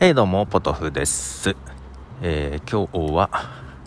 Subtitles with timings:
[0.00, 1.54] えー、どうも、ポトフです。
[2.20, 3.30] えー今日は、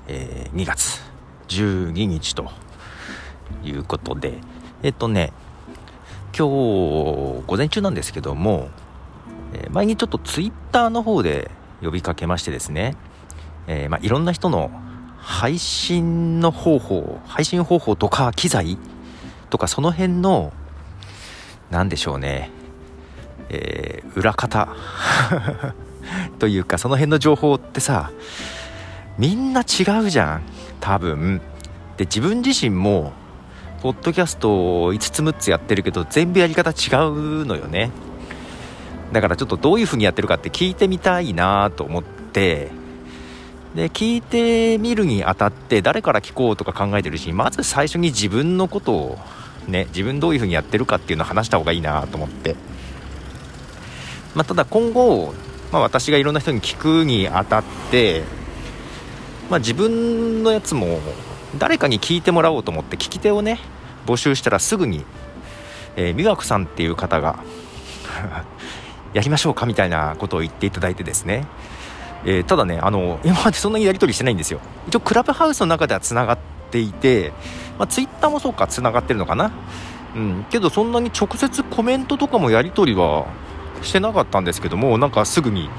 [0.07, 1.01] えー2月。
[1.49, 2.49] 12日と
[3.62, 4.39] いうことで、
[4.83, 5.33] えっ、とね、
[6.28, 8.70] 今日午前中なんですけども、
[9.53, 11.51] え前にちょっとツイッターの方で
[11.81, 12.96] 呼びかけましてですね、
[13.67, 14.71] えまあ、いろんな人の
[15.17, 18.77] 配信の方法、配信方法とか機材
[19.49, 20.53] とかその辺の、
[21.70, 22.49] なんでしょうね、
[23.49, 24.69] え裏方。
[26.39, 28.11] というかその辺の情報ってさ
[29.17, 30.41] みんな違うじゃん。
[30.80, 31.41] 多分。
[31.97, 33.13] で自分自身も
[33.81, 36.73] ポッドキャストを5つ6つやってるけど全部やり方違
[37.07, 37.89] うのよね。
[39.11, 42.69] だからちょっとどういう風にやってるかって聞いてみたいなと思って。
[43.75, 49.17] で聞いてみるにあたって誰から聞こうとか考えてるしまず最初に自分のことを
[49.67, 52.55] ね自分どういう風にやってるかっていうのを話した方がいいなと思って。
[54.38, 55.33] まあ、ただ今後、
[55.71, 58.23] まあ、私がいろんな人に聞くにあたって、
[59.49, 60.99] まあ、自分のやつも
[61.57, 63.59] 誰かに聞いてもらおうと思って聞き手をね
[64.05, 65.05] 募集したらすぐに、
[65.95, 67.39] えー美和子さんっていう方が
[69.13, 71.45] やりましょうかみたいなことを言っていただいてですね、
[72.25, 74.59] えーただねあの今までそんなにやり取りしてないんですよ。
[74.88, 76.38] 一応クラブハウスの中ではつながっ
[76.71, 77.33] ていて、
[77.77, 79.51] まあ、ツイッターもそうかつながってるのかな。
[80.15, 83.25] うん、けどそんなに直接コメントとかもやり取りは
[83.81, 85.70] してなかったんですけどもなんかすぐに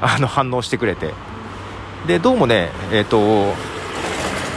[0.00, 1.12] あの反応してくれて
[2.06, 3.54] でどうもねえっ、と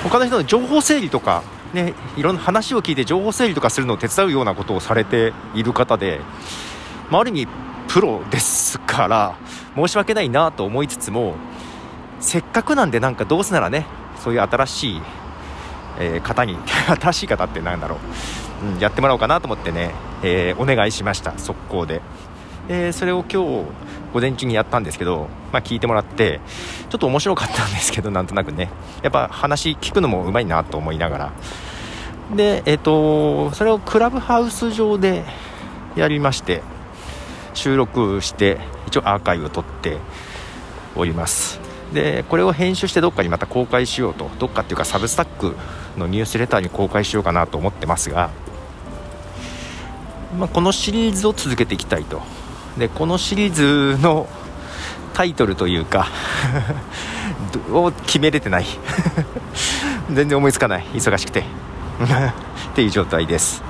[0.03, 6.19] 他の人の情報整理とかねいろんな話を聞いて情報整理とかするのを手伝うようなことをされている方で、
[7.09, 7.47] まあ、ある意味
[7.87, 9.37] プロですから
[9.75, 11.35] 申し訳ないなと思いつつも
[12.19, 13.85] せっかくなんでなんかどうせならね
[14.23, 15.01] そういう新しい、
[15.99, 16.57] えー方に
[16.99, 17.97] 新しい方ってなんだろ
[18.63, 22.01] う、うん、やってもらおうかなと思ってね、えーお願いしました速攻で。
[22.67, 23.65] でそれを今日
[24.13, 26.39] 午前中にやったんですけど、まあ、聞いてもらって
[26.89, 28.69] ちょっと面白かったんですけどなんとなくね。
[29.03, 31.33] やっぱ話聞くのもうまいなと思いながら。
[32.35, 35.23] でえっ、とそれをクラブハウス上で
[35.95, 36.63] やりまして
[37.53, 39.97] 収録して一応アーカイブを取って
[40.95, 41.59] おります。
[41.93, 45.55] でこれを編集してどっかにまた公開しようとどっかっていうかサブスタック
[45.97, 48.31] のニュースレターに公開しようかなと思ってますが、
[50.37, 52.21] まあ、このシリーズを続けていきたいと
[52.77, 54.27] でこのシリーズの
[55.13, 56.07] タイトルというか
[57.71, 58.65] を決めれてない。
[60.11, 60.85] 全然思いつかない。
[60.93, 61.39] 忙しくて。
[62.71, 63.63] っていう状態です。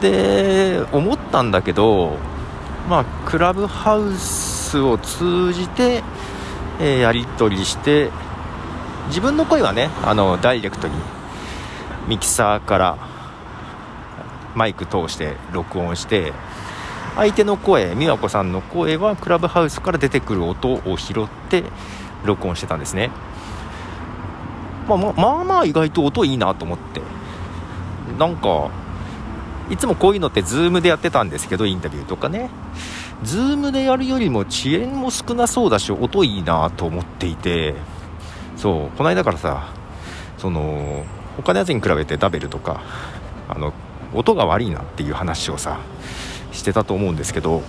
[0.00, 2.16] で思ったんだけど
[2.88, 6.02] まあクラブハウスを通じて、
[6.78, 8.10] えーやり取りして
[9.08, 10.94] 自分の声はねあのダイレクトに
[12.06, 12.96] ミキサーから
[14.54, 16.32] マイク通して録音して
[17.16, 21.64] 相手の声美和子さんの声はクラブハウスから出てくる音を拾って
[22.24, 23.10] 録音してたんですね、
[24.88, 27.00] まあ、ままあまあ意外と音いいなと思って。
[28.18, 28.70] なんか
[29.68, 32.50] いつもこういうのって Zoom でやってたんですけどインタビューとかね。
[33.24, 37.74] Zoom でやるよりも遅延も少なそうだし音いいなと思っていて。
[38.56, 39.68] そうこの間からさ
[40.38, 41.04] その
[41.36, 42.82] 他のやつに比べてダベルとか
[43.48, 43.72] あの
[44.14, 45.78] 音が悪いなっていう話をさ
[46.56, 47.62] してたと思うんですけど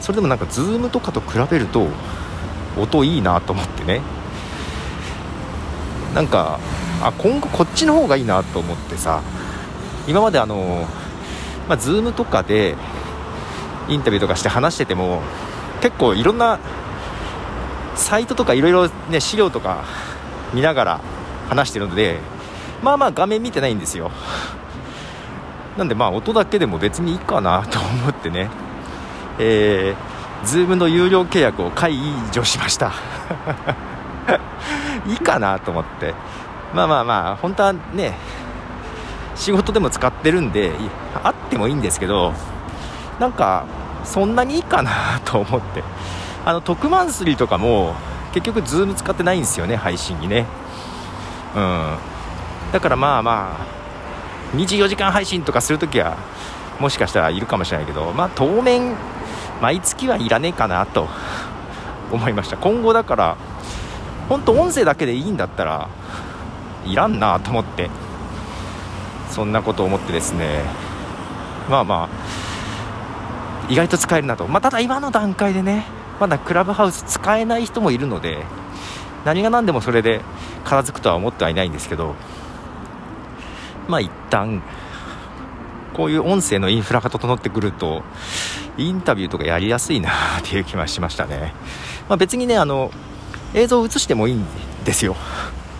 [0.00, 1.86] それでもなんか Zoom とかと比べると
[2.78, 4.00] 音いいなと思ってね。
[6.14, 6.58] なんか
[7.02, 9.22] あ今後こっちの方がいいなと思ってさ
[10.08, 10.86] 今まであの、
[11.68, 12.74] まあ、Zoom とかで
[13.88, 15.22] インタビューとかして話してても
[15.80, 16.58] 結構いろんな
[17.94, 19.84] サイトとかいろいろね資料とか
[20.52, 21.00] 見ながら
[21.48, 22.18] 話してるので
[22.82, 24.10] まあまあ画面見てないんですよ。
[25.80, 28.50] なんでまあ音だけでも別にいいかなと思ってね。
[29.38, 31.96] えー、Zoom の有料契約を解
[32.32, 32.92] 除しました。
[35.08, 36.12] いいかなと思って。
[36.74, 38.14] まあまあまあ本当はね
[39.34, 40.70] 仕事でも使ってるんで
[41.24, 42.34] あってもいいんですけど
[43.18, 43.64] なんか
[44.04, 44.90] そんなにいいかな
[45.24, 45.82] と思って。
[46.44, 47.94] あの特マンスリーとかも
[48.32, 50.44] 結局 Zoom 使ってないんですよね配信にね。
[51.56, 51.96] うん。
[52.70, 53.79] だからまあまあ
[54.54, 56.16] 24時間配信とかするときは
[56.78, 58.94] もしかしたらいるかもしれないけどまあ当面
[59.60, 61.08] 毎月はいらねえかなと
[62.10, 62.56] 思いました。
[62.56, 63.36] 今後だから
[64.28, 65.88] 本当音声だけでいいんだったら
[66.86, 67.90] いらんなと思って
[69.28, 70.62] そんなことを思ってですね。
[71.68, 72.08] まあまあ
[73.68, 75.86] 意外と使えるなと、まあ、ただ今の段階でね
[76.18, 78.44] まだクラブハウス使えない人もいるので
[79.24, 80.22] 何が何でもそれで
[80.64, 82.16] 片付くとは思ってはいないんですけど
[83.88, 84.62] まあ一旦
[85.94, 88.02] こういう音声のインフラが整ってくると
[88.78, 91.52] インタビューとかやりやすいなっていう気はしましたね、
[92.08, 92.90] まあ、別にねあの
[93.54, 94.44] 映像を映してもいいん
[94.84, 95.16] ですよ。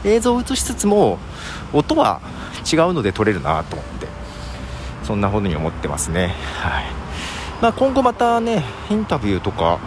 [0.05, 1.19] 映像を映しつつも
[1.73, 2.21] 音は
[2.71, 4.07] 違うので撮れるなと思って
[5.05, 6.35] そんなふうに思ってますね。
[6.57, 6.85] はい。
[7.61, 9.79] まあ、今後またねインタビューとか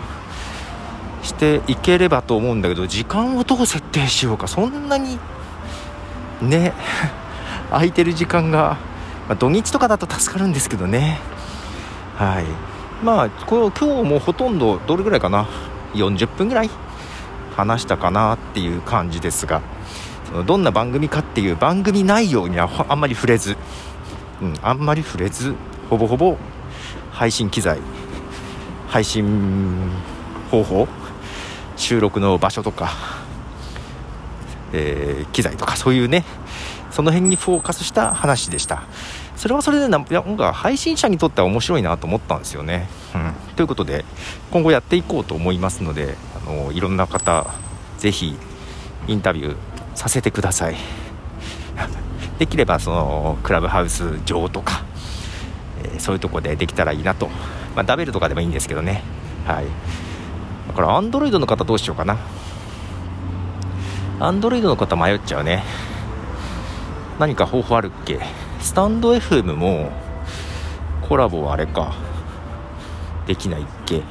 [1.24, 5.18] していければと思うんだけど時間をどう設定しようかそんなに
[6.42, 6.74] ね
[7.74, 8.78] 空いてる時間が、
[9.28, 11.20] まあ、土日とかだと助かるんですけどね。
[12.16, 12.46] はい。
[13.04, 15.48] まあこ今日もほとんどどれぐらいかな
[15.94, 16.70] ？40分ぐらい？
[17.56, 19.62] 話したかなっていう感じですが。
[20.26, 23.58] そのどんな番組かっていう番組内容にはあんまり触れず、
[24.42, 25.54] うん、あんまり触れず
[25.90, 26.38] ほぼほぼ
[27.12, 27.80] 配信機材
[28.88, 29.92] 配信
[30.50, 30.88] 方法
[31.76, 32.92] 収録の場所とか、
[34.72, 36.24] えー、機材とかそういうね
[36.94, 38.84] その辺にフォーカスした話でした。
[39.36, 44.06] それはそれでなんか配信者にとっては面白いなと思ったんですよね、うん、ということで
[44.52, 46.16] 今後やっていこうと思いますので
[46.48, 47.48] あのいろんな方
[47.98, 48.38] ぜひ
[49.08, 49.56] インタビュー
[49.96, 50.76] させてください。
[52.38, 54.84] できればそのクラブハウス上とか、
[55.84, 57.28] えー、そういうとこでできたらいいなと、
[57.76, 59.04] まあ、ダベルとかでもいいんですけどね。
[59.46, 59.66] はい。
[60.68, 62.18] だからアンドロイドの方どうしようかな。
[64.20, 65.64] アンドロイドの方迷っちゃうね。
[67.20, 68.20] 何か方法あるっけ？
[68.60, 69.92] スタンド FM も
[71.08, 71.94] コラボはあれか。
[73.28, 73.98] できないっけ？
[73.98, 74.04] うん。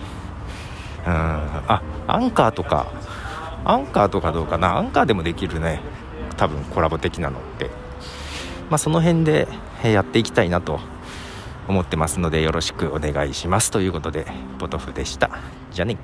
[1.06, 2.86] あアンカーとか。
[3.64, 4.76] アンカーとかどうかな？
[4.76, 5.80] アンカーでもできるね。
[6.36, 7.70] 多分コラボ的なのって。
[8.70, 9.48] まあその辺で
[9.84, 10.80] やっていきたいなと
[11.68, 13.70] 思ってますのでよろしくお願いします。
[13.70, 14.26] ということで
[14.58, 15.30] ポトフでした。
[15.70, 15.96] じゃあね。